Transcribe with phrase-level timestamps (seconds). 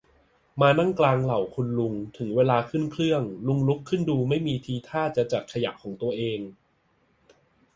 [0.61, 6.39] มานั่งกลางเหล่าคุณลุง ถึงเวลาขึ้นเครื่อง ลุงลุกขึ้นดูไม่มีทีท่าจะจัดขยะของตัวเอง